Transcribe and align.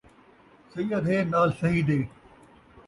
سید 0.71 0.91
ہے 1.09 1.17
نال 1.31 1.49
صحیح 1.59 1.83
دے 1.87 1.99